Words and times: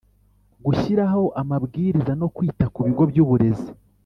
Gushyiraho 0.65 1.23
amabwiriza 1.41 2.11
no 2.21 2.27
kwita 2.35 2.65
ku 2.73 2.79
bigo 2.85 3.03
by’ 3.11 3.17
uburezi 3.23 3.71